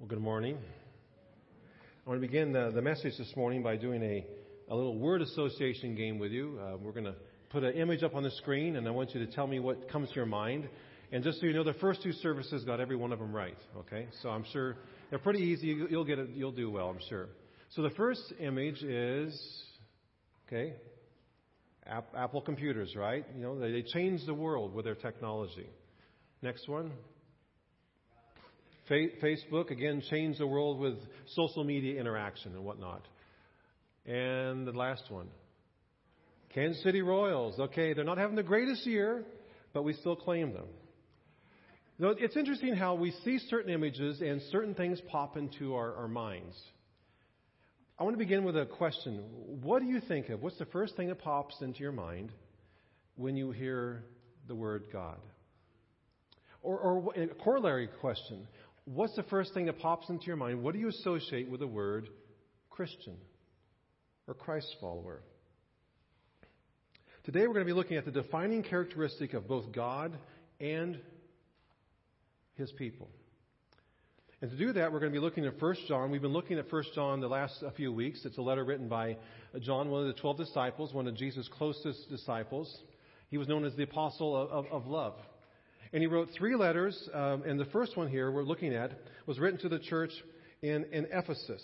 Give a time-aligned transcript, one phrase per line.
[0.00, 0.56] Well, good morning.
[0.56, 4.24] I want to begin the, the message this morning by doing a,
[4.70, 6.58] a little word association game with you.
[6.58, 7.16] Uh, we're going to
[7.50, 9.90] put an image up on the screen, and I want you to tell me what
[9.90, 10.70] comes to your mind.
[11.12, 13.58] And just so you know, the first two services got every one of them right.
[13.76, 14.78] Okay, so I'm sure
[15.10, 15.66] they're pretty easy.
[15.66, 16.30] You'll get it.
[16.30, 17.28] You'll do well, I'm sure.
[17.68, 19.38] So the first image is
[20.48, 20.76] okay.
[22.16, 23.26] Apple computers, right?
[23.36, 25.68] You know, they, they changed the world with their technology.
[26.40, 26.90] Next one.
[28.90, 30.96] Facebook, again, changed the world with
[31.34, 33.06] social media interaction and whatnot.
[34.06, 35.28] And the last one.
[36.54, 37.58] Kansas City Royals.
[37.58, 39.24] Okay, they're not having the greatest year,
[39.72, 40.66] but we still claim them.
[42.02, 46.56] It's interesting how we see certain images and certain things pop into our, our minds.
[47.98, 49.22] I want to begin with a question.
[49.62, 50.42] What do you think of?
[50.42, 52.32] What's the first thing that pops into your mind
[53.16, 54.04] when you hear
[54.48, 55.18] the word God?
[56.62, 58.46] Or, or a corollary question
[58.84, 60.62] what's the first thing that pops into your mind?
[60.62, 62.08] What do you associate with the word
[62.70, 63.16] Christian
[64.26, 65.22] or Christ follower?
[67.24, 70.16] Today we're going to be looking at the defining characteristic of both God
[70.58, 70.98] and
[72.54, 73.08] his people.
[74.42, 76.10] And to do that, we're going to be looking at 1 John.
[76.10, 78.24] We've been looking at 1 John the last few weeks.
[78.24, 79.18] It's a letter written by
[79.60, 82.74] John, one of the 12 disciples, one of Jesus' closest disciples.
[83.28, 85.14] He was known as the apostle of, of, of love.
[85.92, 88.92] And he wrote three letters, um, and the first one here we're looking at
[89.26, 90.12] was written to the church
[90.62, 91.62] in, in Ephesus.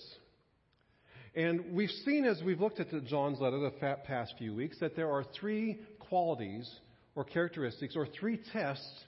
[1.35, 5.11] And we've seen as we've looked at John's letter the past few weeks that there
[5.11, 6.69] are three qualities
[7.15, 9.05] or characteristics or three tests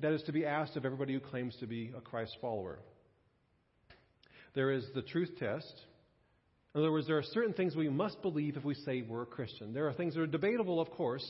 [0.00, 2.78] that is to be asked of everybody who claims to be a Christ follower.
[4.54, 5.74] There is the truth test.
[6.74, 9.26] In other words, there are certain things we must believe if we say we're a
[9.26, 9.72] Christian.
[9.72, 11.24] There are things that are debatable, of course,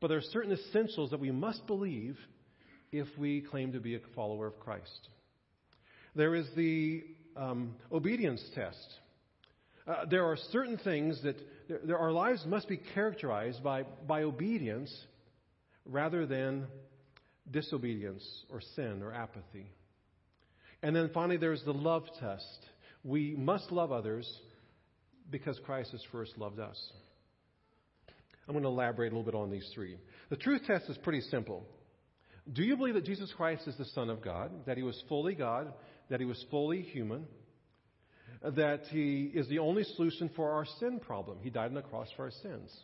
[0.00, 2.18] but there are certain essentials that we must believe
[2.92, 5.08] if we claim to be a follower of Christ.
[6.14, 7.04] There is the
[7.36, 8.94] um, obedience test.
[9.86, 11.36] Uh, there are certain things that
[11.68, 14.94] there, there, our lives must be characterized by, by obedience
[15.86, 16.66] rather than
[17.50, 19.70] disobedience or sin or apathy.
[20.82, 22.66] And then finally, there's the love test.
[23.04, 24.30] We must love others
[25.30, 26.78] because Christ has first loved us.
[28.46, 29.96] I'm going to elaborate a little bit on these three.
[30.30, 31.66] The truth test is pretty simple.
[32.52, 35.34] Do you believe that Jesus Christ is the Son of God, that he was fully
[35.34, 35.72] God,
[36.08, 37.26] that he was fully human,
[38.42, 41.38] that he is the only solution for our sin problem?
[41.42, 42.74] He died on the cross for our sins.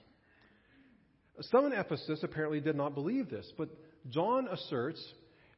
[1.41, 3.70] Some in Ephesus apparently did not believe this, but
[4.10, 5.03] John asserts,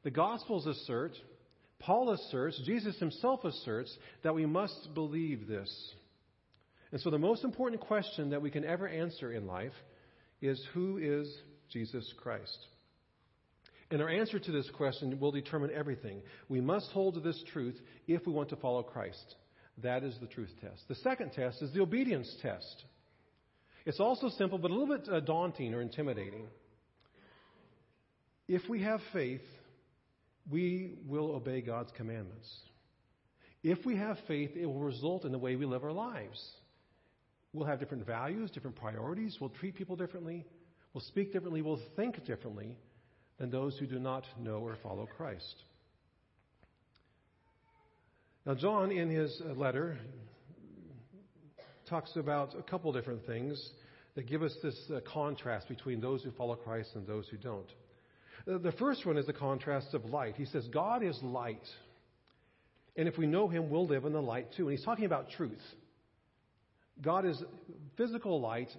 [0.05, 1.13] the Gospels assert,
[1.81, 5.95] Paul asserts, Jesus himself asserts that we must believe this.
[6.93, 9.75] And so the most important question that we can ever answer in life
[10.41, 11.29] is who is
[11.71, 12.57] Jesus Christ?
[13.91, 16.23] And our answer to this question will determine everything.
[16.49, 19.37] We must hold to this truth if we want to follow Christ.
[19.83, 20.83] That is the truth test.
[20.89, 22.85] The second test is the obedience test.
[23.85, 26.47] It's also simple, but a little bit uh, daunting or intimidating.
[28.49, 29.43] If we have faith,
[30.51, 32.49] we will obey God's commandments.
[33.63, 36.45] If we have faith, it will result in the way we live our lives.
[37.53, 39.37] We'll have different values, different priorities.
[39.41, 40.45] We'll treat people differently.
[40.93, 41.63] We'll speak differently.
[41.63, 42.77] We'll think differently
[43.39, 45.55] than those who do not know or follow Christ.
[48.47, 49.99] Now, John, in his letter,
[51.89, 53.71] talks about a couple different things
[54.15, 57.69] that give us this uh, contrast between those who follow Christ and those who don't.
[58.47, 60.37] The first one is the contrast of light.
[60.37, 61.67] He says, God is light.
[62.97, 64.69] And if we know Him, we'll live in the light too.
[64.69, 65.61] And He's talking about truth.
[67.03, 67.43] God is
[67.97, 68.71] physical light,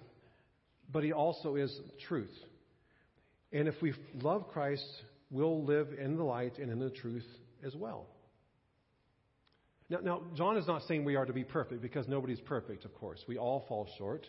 [0.90, 2.34] but He also is truth.
[3.52, 4.86] And if we love Christ,
[5.30, 7.26] we'll live in the light and in the truth
[7.64, 8.06] as well.
[9.90, 12.94] Now, now, John is not saying we are to be perfect because nobody's perfect, of
[12.94, 13.24] course.
[13.26, 14.26] We all fall short.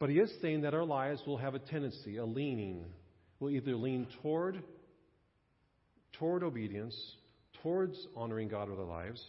[0.00, 2.84] But he is saying that our lives will have a tendency, a leaning.
[3.38, 4.60] We'll either lean toward,
[6.14, 6.96] toward obedience,
[7.62, 9.24] towards honoring God with our lives,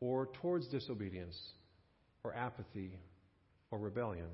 [0.00, 1.38] or towards disobedience,
[2.24, 2.92] or apathy,
[3.70, 4.28] or rebellion.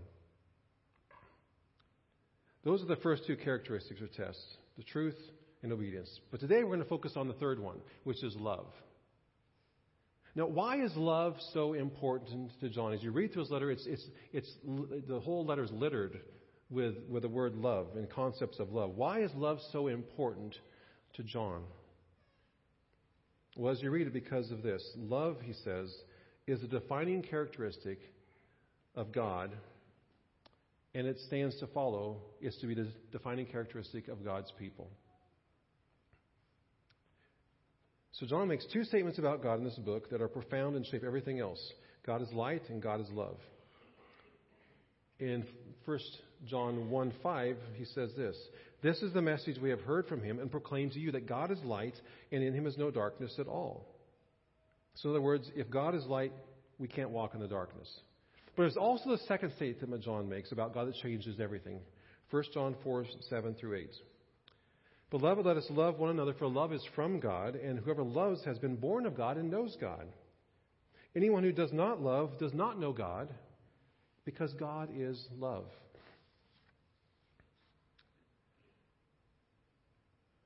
[2.64, 4.43] Those are the first two characteristics or tests
[4.76, 5.16] the truth
[5.62, 6.20] and obedience.
[6.31, 8.66] But today we're going to focus on the third one, which is love.
[10.34, 12.93] Now, why is love so important to John?
[12.93, 14.52] As you read through his letter, it's, it's, it's,
[15.08, 16.19] the whole letter is littered
[16.70, 18.96] with, with the word love and concepts of love.
[18.96, 20.56] Why is love so important
[21.14, 21.62] to John?
[23.56, 24.82] Well, as you read it, because of this.
[24.96, 25.94] Love, he says,
[26.49, 28.00] is a defining characteristic
[28.96, 29.52] of God
[30.94, 34.91] and it stands to follow is to be the defining characteristic of God's people.
[38.12, 41.02] So John makes two statements about God in this book that are profound and shape
[41.05, 41.61] everything else.
[42.06, 43.38] God is light and God is love.
[45.19, 45.44] In
[45.85, 45.99] 1
[46.46, 48.37] John 1 5, he says this
[48.82, 51.50] This is the message we have heard from him and proclaim to you that God
[51.50, 51.94] is light
[52.31, 53.87] and in him is no darkness at all.
[54.97, 56.32] So, in other words, if God is light,
[56.79, 57.88] we can't walk in the darkness.
[58.56, 61.81] But there's also the second statement that John makes about God that changes everything.
[62.31, 63.91] 1 John 4 7 through 8.
[65.11, 68.59] Beloved, let us love one another, for love is from God, and whoever loves has
[68.59, 70.06] been born of God and knows God.
[71.15, 73.29] Anyone who does not love does not know God,
[74.25, 75.67] because God is love.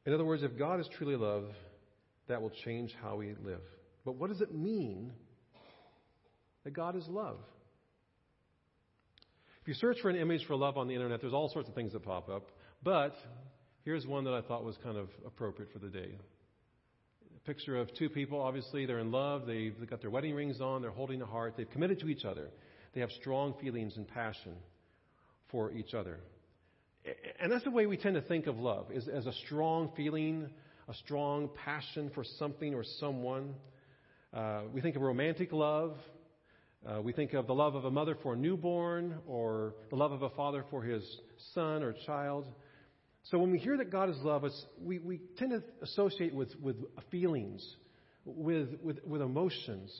[0.05, 1.45] In other words, if God is truly love,
[2.29, 3.61] that will change how we live.
[4.05, 5.13] But what does it mean
[6.65, 7.39] that God is love?
[9.69, 11.75] If you search for an image for love on the internet, there's all sorts of
[11.75, 12.49] things that pop up.
[12.83, 13.15] But
[13.89, 16.11] Here's one that I thought was kind of appropriate for the day.
[17.35, 20.83] A picture of two people, obviously, they're in love, they've got their wedding rings on,
[20.83, 22.51] they're holding a heart, they've committed to each other.
[22.95, 24.57] They have strong feelings and passion
[25.51, 26.19] for each other.
[27.41, 30.51] And that's the way we tend to think of love, is as a strong feeling,
[30.87, 33.55] a strong passion for something or someone.
[34.35, 35.97] Uh, we think of romantic love.
[36.87, 40.13] Uh, we think of the love of a mother for a newborn, or the love
[40.13, 41.03] of a father for his
[41.55, 42.47] son or child.
[43.25, 44.45] So when we hear that God is love,
[44.81, 46.77] we, we tend to associate with, with
[47.11, 47.67] feelings,
[48.25, 49.93] with, with, with emotions,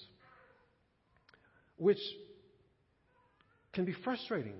[1.77, 1.99] which
[3.73, 4.57] can be frustrating.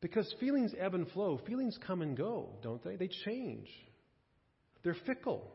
[0.00, 1.40] Because feelings ebb and flow.
[1.46, 2.96] Feelings come and go, don't they?
[2.96, 3.68] They change.
[4.82, 5.50] They're fickle.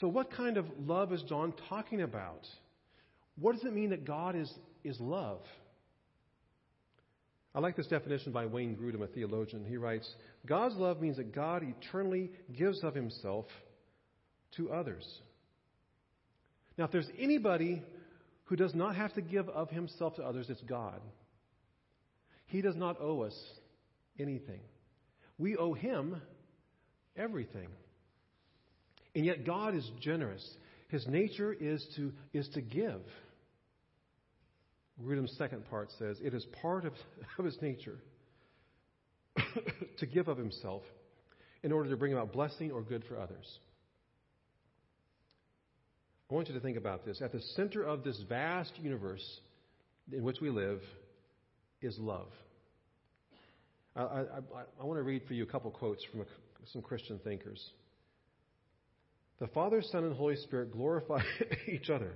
[0.00, 2.46] So, what kind of love is John talking about?
[3.40, 4.52] What does it mean that God is,
[4.84, 5.40] is love?
[7.54, 9.64] I like this definition by Wayne Grudem, a theologian.
[9.64, 10.08] He writes
[10.46, 13.46] God's love means that God eternally gives of himself
[14.56, 15.06] to others.
[16.76, 17.82] Now, if there's anybody
[18.44, 21.00] who does not have to give of himself to others, it's God.
[22.46, 23.36] He does not owe us
[24.18, 24.60] anything.
[25.36, 26.20] We owe him
[27.16, 27.68] everything.
[29.14, 30.46] And yet, God is generous.
[30.88, 33.02] His nature is to, is to give.
[35.02, 36.92] Grudem's second part says, It is part of,
[37.38, 37.98] of his nature
[39.98, 40.82] to give of himself
[41.62, 43.58] in order to bring about blessing or good for others.
[46.30, 47.22] I want you to think about this.
[47.22, 49.24] At the center of this vast universe
[50.12, 50.80] in which we live
[51.80, 52.28] is love.
[53.96, 54.22] I, I,
[54.80, 56.24] I, want to read for you a couple quotes from a,
[56.72, 57.60] some Christian thinkers.
[59.40, 61.22] The Father, Son, and Holy Spirit glorify
[61.68, 62.12] each other.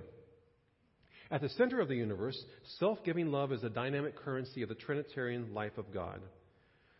[1.31, 2.37] At the center of the universe,
[2.79, 6.21] self giving love is the dynamic currency of the Trinitarian life of God.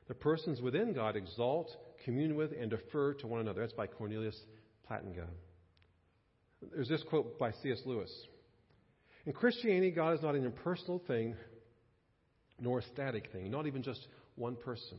[0.07, 1.69] The persons within God exalt,
[2.03, 3.61] commune with, and defer to one another.
[3.61, 4.39] That's by Cornelius
[4.89, 5.27] Plantinga.
[6.73, 7.81] There's this quote by C.S.
[7.85, 8.11] Lewis
[9.25, 11.35] In Christianity, God is not an impersonal thing
[12.59, 14.97] nor a static thing, not even just one person,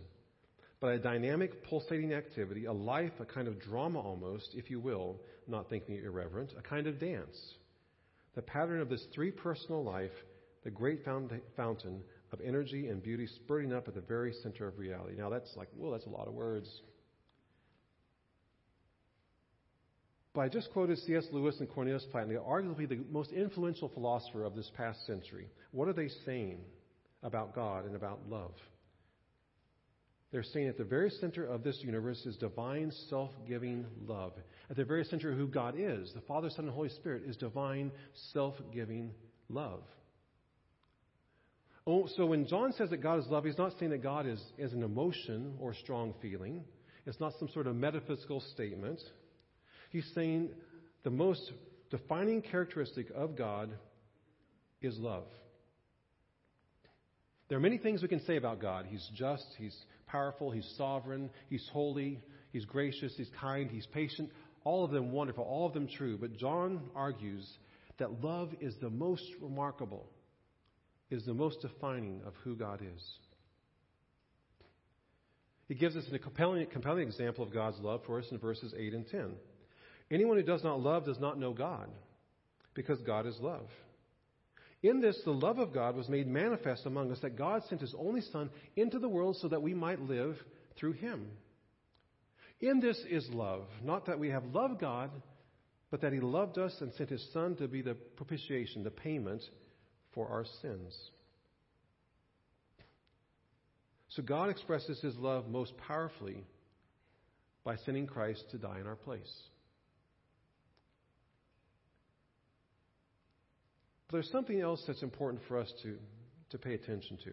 [0.81, 5.17] but a dynamic, pulsating activity, a life, a kind of drama almost, if you will,
[5.47, 7.37] not thinking irreverent, a kind of dance
[8.35, 10.11] the pattern of this three personal life,
[10.65, 12.03] the great fountain
[12.33, 15.17] of energy and beauty spurting up at the very center of reality.
[15.17, 16.69] Now, that's like, well, that's a lot of words.
[20.35, 21.27] But I just quoted C.S.
[21.31, 25.47] Lewis and Cornelius Plantinga, arguably the most influential philosopher of this past century.
[25.71, 26.59] What are they saying
[27.23, 28.55] about God and about love?
[30.35, 34.33] They're saying at the very center of this universe is divine self giving love.
[34.69, 37.37] At the very center of who God is, the Father, Son, and Holy Spirit, is
[37.37, 37.93] divine
[38.33, 39.13] self giving
[39.49, 39.85] love.
[41.87, 44.43] Oh, so when John says that God is love, he's not saying that God is,
[44.59, 46.65] is an emotion or strong feeling.
[47.07, 48.99] It's not some sort of metaphysical statement.
[49.91, 50.51] He's saying
[51.05, 51.53] the most
[51.93, 53.71] defining characteristic of God
[54.83, 55.27] is love.
[57.55, 58.87] There are many things we can say about God.
[58.89, 59.77] He's just, He's
[60.09, 62.21] powerful, He's sovereign, He's holy,
[62.53, 64.29] He's gracious, He's kind, He's patient.
[64.65, 66.19] All of them wonderful, all of them true.
[66.19, 67.49] But John argues
[67.99, 70.05] that love is the most remarkable,
[71.13, 73.03] is the most defining of who God is.
[75.69, 78.95] He gives us a compelling, compelling example of God's love for us in verses 8
[78.95, 79.31] and 10.
[80.11, 81.89] Anyone who does not love does not know God,
[82.75, 83.69] because God is love.
[84.85, 87.95] In this, the love of God was made manifest among us that God sent his
[87.99, 90.37] only Son into the world so that we might live
[90.77, 91.27] through him.
[92.61, 95.11] In this is love, not that we have loved God,
[95.91, 99.43] but that he loved us and sent his Son to be the propitiation, the payment
[100.13, 100.95] for our sins.
[104.11, 106.45] So God expresses his love most powerfully
[107.65, 109.33] by sending Christ to die in our place.
[114.15, 115.97] There's something else that's important for us to,
[116.51, 117.33] to pay attention to.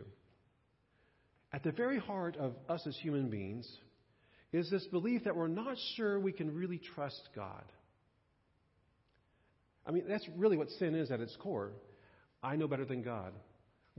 [1.53, 3.69] At the very heart of us as human beings
[4.53, 7.63] is this belief that we're not sure we can really trust God.
[9.85, 11.71] I mean, that's really what sin is at its core.
[12.43, 13.33] I know better than God.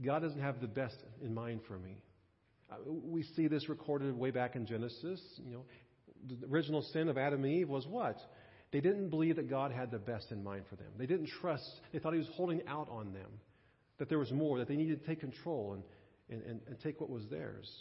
[0.03, 2.01] God doesn't have the best in mind for me.
[2.71, 5.21] Uh, we see this recorded way back in Genesis.
[5.45, 5.65] You know,
[6.27, 8.17] the original sin of Adam and Eve was what?
[8.73, 10.87] They didn't believe that God had the best in mind for them.
[10.97, 11.69] They didn't trust.
[11.93, 13.29] They thought He was holding out on them,
[13.99, 15.83] that there was more, that they needed to take control and,
[16.29, 17.71] and, and, and take what was theirs.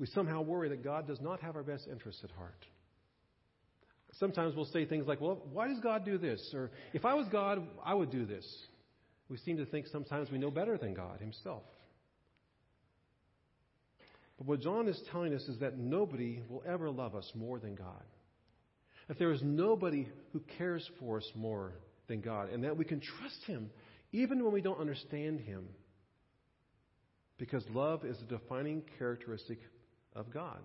[0.00, 2.66] We somehow worry that God does not have our best interests at heart.
[4.18, 6.52] Sometimes we'll say things like, well, why does God do this?
[6.52, 8.44] Or, if I was God, I would do this.
[9.28, 11.62] We seem to think sometimes we know better than God Himself.
[14.36, 17.76] But what John is telling us is that nobody will ever love us more than
[17.76, 18.02] God.
[19.08, 21.72] That there is nobody who cares for us more
[22.08, 23.70] than God, and that we can trust Him
[24.12, 25.68] even when we don't understand Him.
[27.38, 29.58] Because love is a defining characteristic
[30.14, 30.58] of God.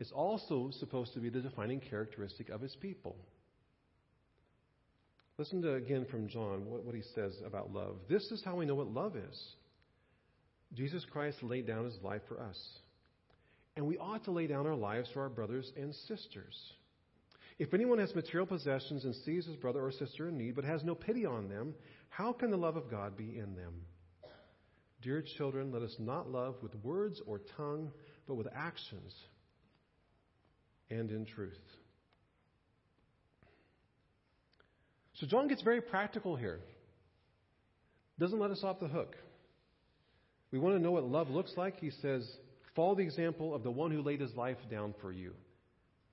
[0.00, 3.16] It's also supposed to be the defining characteristic of His people.
[5.38, 7.96] Listen to again from John what, what he says about love.
[8.08, 9.54] This is how we know what love is.
[10.74, 12.56] Jesus Christ laid down his life for us.
[13.76, 16.56] And we ought to lay down our lives for our brothers and sisters.
[17.58, 20.82] If anyone has material possessions and sees his brother or sister in need but has
[20.84, 21.74] no pity on them,
[22.08, 23.82] how can the love of God be in them?
[25.02, 27.90] Dear children, let us not love with words or tongue,
[28.26, 29.14] but with actions
[30.90, 31.58] and in truth.
[35.14, 36.60] So John gets very practical here.
[38.18, 39.16] Doesn't let us off the hook.
[40.50, 41.78] We want to know what love looks like.
[41.80, 42.28] He says,
[42.74, 45.32] Follow the example of the one who laid his life down for you.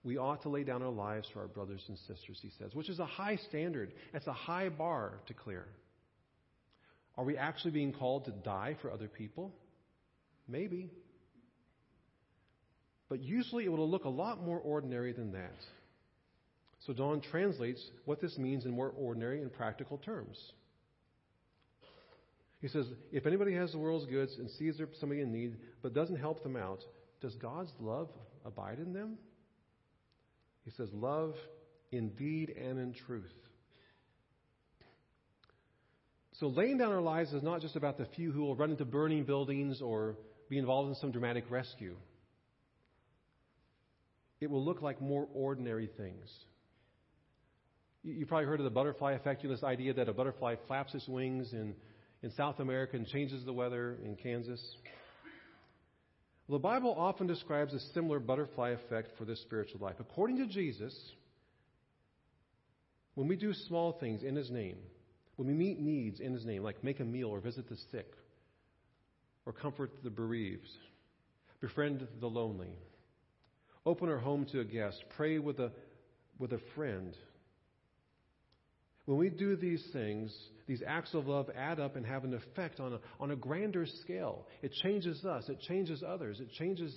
[0.04, 2.90] We ought to lay down our lives for our brothers and sisters, he says, which
[2.90, 3.92] is a high standard.
[4.14, 5.66] It's a high bar to clear.
[7.18, 9.54] Are we actually being called to die for other people?
[10.48, 10.90] Maybe.
[13.10, 15.60] But usually it will look a lot more ordinary than that.
[16.86, 20.38] So John translates what this means in more ordinary and practical terms.
[22.62, 26.18] He says, if anybody has the world's goods and sees somebody in need but doesn't
[26.18, 26.84] help them out,
[27.22, 28.10] does God's love
[28.46, 29.18] abide in them?
[30.66, 31.36] He says, love
[31.92, 33.32] in deed and in truth.
[36.40, 38.86] So laying down our lives is not just about the few who will run into
[38.86, 40.16] burning buildings or
[40.50, 41.96] be involved in some dramatic rescue.
[44.40, 46.30] It will look like more ordinary things.
[48.04, 50.96] You probably heard of the butterfly effect, you know, this idea that a butterfly flaps
[50.96, 51.76] its wings in
[52.22, 54.62] in South America and changes the weather in Kansas.
[56.50, 59.96] The Bible often describes a similar butterfly effect for this spiritual life.
[60.00, 60.98] According to Jesus,
[63.14, 64.78] when we do small things in His name,
[65.36, 68.12] when we meet needs in His name, like make a meal or visit the sick,
[69.46, 70.68] or comfort the bereaved,
[71.62, 72.78] befriend the lonely,
[73.86, 75.72] open our home to a guest, pray with a,
[76.40, 77.16] with a friend,
[79.10, 80.32] when we do these things,
[80.68, 83.88] these acts of love add up and have an effect on a, on a grander
[84.04, 84.46] scale.
[84.62, 86.96] It changes us, it changes others, it changes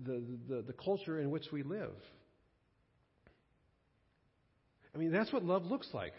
[0.00, 1.96] the, the, the culture in which we live.
[4.94, 6.12] I mean, that's what love looks like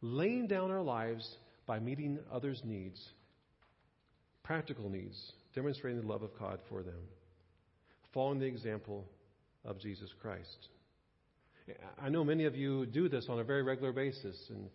[0.00, 1.28] laying down our lives
[1.64, 3.00] by meeting others' needs,
[4.42, 5.16] practical needs,
[5.54, 7.04] demonstrating the love of God for them,
[8.12, 9.04] following the example
[9.64, 10.66] of Jesus Christ.
[12.00, 14.68] I know many of you do this on a very regular basis, and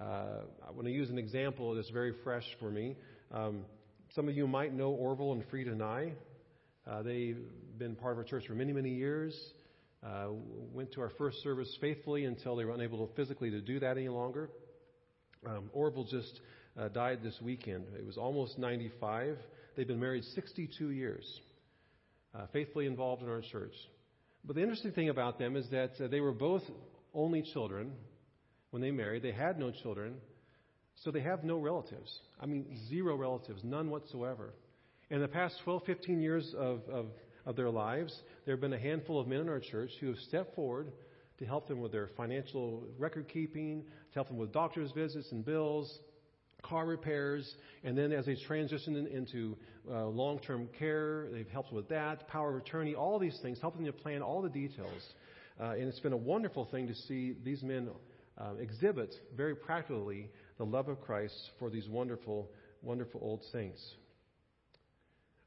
[0.00, 2.96] uh, I want to use an example that's very fresh for me.
[3.32, 3.64] Um,
[4.14, 6.12] some of you might know Orville and Frida Nye.
[6.86, 7.38] Uh, they've
[7.78, 9.34] been part of our church for many, many years.
[10.04, 10.28] Uh,
[10.72, 13.96] went to our first service faithfully until they were unable to physically to do that
[13.96, 14.50] any longer.
[15.46, 16.40] Um, Orville just
[16.78, 17.86] uh, died this weekend.
[17.98, 19.38] It was almost 95.
[19.74, 21.40] They've been married 62 years,
[22.34, 23.74] uh, faithfully involved in our church.
[24.46, 26.62] But the interesting thing about them is that uh, they were both
[27.12, 27.92] only children
[28.70, 29.22] when they married.
[29.22, 30.14] They had no children,
[31.02, 32.20] so they have no relatives.
[32.40, 34.54] I mean, zero relatives, none whatsoever.
[35.10, 37.06] In the past 12, 15 years of, of,
[37.44, 40.18] of their lives, there have been a handful of men in our church who have
[40.28, 40.92] stepped forward
[41.38, 45.44] to help them with their financial record keeping, to help them with doctor's visits and
[45.44, 45.98] bills,
[46.68, 47.54] car repairs,
[47.84, 49.56] and then as they transition into
[49.90, 53.84] uh, long term care, they've helped with that, power of attorney, all these things, helping
[53.84, 55.02] them to plan all the details.
[55.60, 57.88] Uh, and it's been a wonderful thing to see these men
[58.38, 62.50] uh, exhibit very practically the love of Christ for these wonderful,
[62.82, 63.82] wonderful old saints.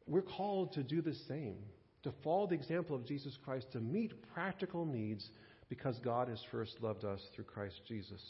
[0.08, 1.58] We're called to do the same,
[2.04, 5.30] to follow the example of Jesus Christ, to meet practical needs,
[5.70, 8.22] because God has first loved us through Christ Jesus.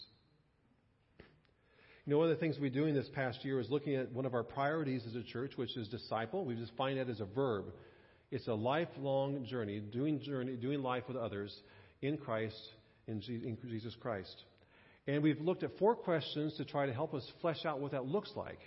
[2.09, 4.11] You know, one of the things we do doing this past year is looking at
[4.11, 6.43] one of our priorities as a church, which is disciple.
[6.43, 7.65] We just find that as a verb.
[8.31, 11.55] It's a lifelong journey, doing journey, doing life with others
[12.01, 12.59] in Christ,
[13.05, 14.35] in Jesus Christ.
[15.05, 18.07] And we've looked at four questions to try to help us flesh out what that
[18.07, 18.61] looks like.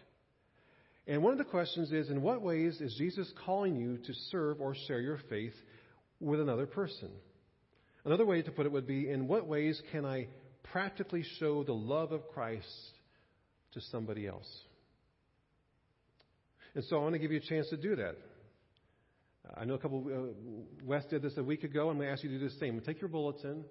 [1.09, 4.61] And one of the questions is In what ways is Jesus calling you to serve
[4.61, 5.55] or share your faith
[6.21, 7.11] with another person?
[8.05, 10.29] Another way to put it would be In what ways can I
[10.63, 12.69] practically show the love of Christ
[13.73, 14.49] to somebody else?
[16.75, 18.17] And so I want to give you a chance to do that.
[19.57, 21.91] I know a couple, uh, Wes did this a week ago.
[21.91, 22.81] I'm going to ask you to do the same.
[22.81, 23.65] Take your bulletin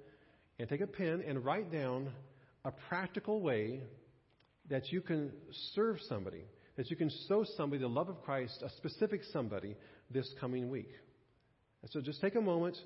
[0.60, 2.10] and take a pen and write down
[2.66, 3.82] a practical way
[4.70, 5.32] that you can
[5.74, 6.44] serve somebody
[6.78, 9.76] that you can show somebody the love of Christ, a specific somebody,
[10.10, 10.90] this coming week.
[11.82, 12.78] And so just take a moment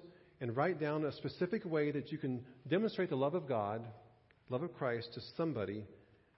[0.41, 3.85] and write down a specific way that you can demonstrate the love of God,
[4.49, 5.85] love of Christ to somebody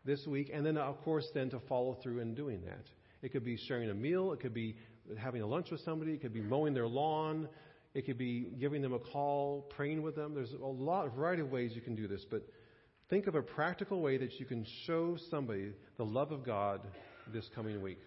[0.07, 2.85] this week, and then, of course, then to follow through in doing that.
[3.21, 4.75] It could be sharing a meal, it could be
[5.17, 7.47] having a lunch with somebody, it could be mowing their lawn,
[7.93, 10.33] it could be giving them a call, praying with them.
[10.33, 12.41] There's a lot, a variety of ways you can do this, but
[13.09, 16.81] think of a practical way that you can show somebody the love of God
[17.33, 17.99] this coming week.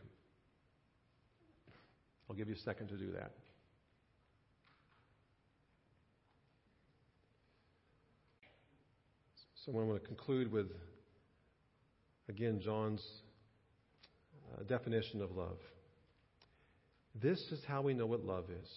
[2.29, 3.33] I'll give you a second to do that.
[9.67, 10.69] So I want to conclude with,
[12.31, 13.05] again, John's
[14.53, 15.59] uh, definition of love.
[17.21, 18.69] This is how we know what love is.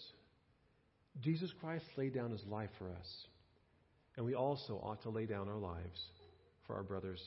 [1.22, 3.28] Jesus Christ laid down his life for us,
[4.18, 6.02] and we also ought to lay down our lives
[6.66, 7.22] for our brothers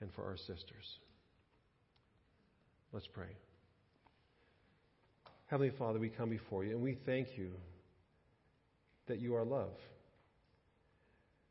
[0.00, 0.98] and for our sisters.
[2.92, 3.36] Let's pray.
[5.46, 7.50] Heavenly Father, we come before you and we thank you
[9.08, 9.74] that you are love,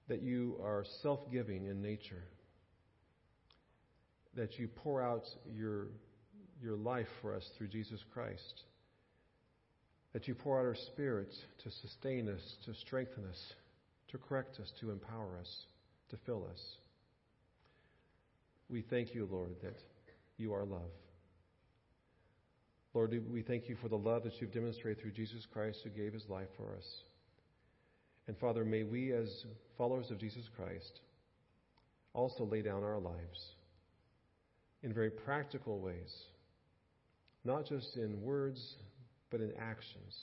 [0.07, 2.23] that you are self giving in nature,
[4.35, 5.23] that you pour out
[5.55, 5.87] your,
[6.61, 8.63] your life for us through Jesus Christ,
[10.13, 13.53] that you pour out our spirits to sustain us, to strengthen us,
[14.09, 15.65] to correct us, to empower us,
[16.09, 16.61] to fill us.
[18.69, 19.77] We thank you, Lord, that
[20.37, 20.91] you are love.
[22.93, 26.13] Lord, we thank you for the love that you've demonstrated through Jesus Christ who gave
[26.13, 26.85] his life for us.
[28.27, 29.45] And Father, may we, as
[29.77, 31.01] followers of Jesus Christ,
[32.13, 33.55] also lay down our lives
[34.83, 36.13] in very practical ways,
[37.45, 38.75] not just in words,
[39.31, 40.13] but in actions.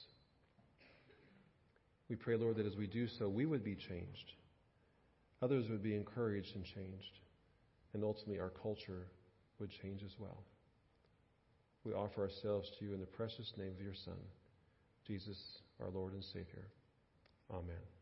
[2.08, 4.32] We pray, Lord, that as we do so, we would be changed.
[5.42, 7.18] Others would be encouraged and changed.
[7.94, 9.06] And ultimately, our culture
[9.58, 10.42] would change as well.
[11.84, 14.18] We offer ourselves to you in the precious name of your Son,
[15.06, 15.38] Jesus,
[15.80, 16.68] our Lord and Savior.
[17.50, 17.99] Amen.